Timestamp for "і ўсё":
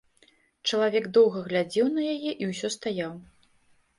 2.45-2.67